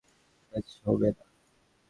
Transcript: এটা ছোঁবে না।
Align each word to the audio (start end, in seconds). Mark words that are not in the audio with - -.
এটা 0.43 0.59
ছোঁবে 0.71 1.09
না। 1.17 1.25